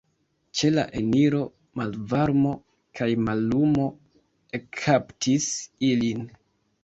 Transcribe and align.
Ĉe 0.59 0.69
la 0.75 0.83
eniro 0.99 1.41
malvarmo 1.81 2.53
kaj 2.99 3.09
mallumo 3.27 3.85
ekkaptis 4.61 5.51
ilin. 5.93 6.27